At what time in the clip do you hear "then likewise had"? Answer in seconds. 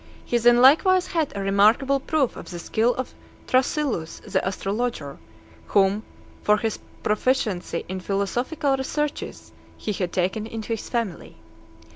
0.39-1.31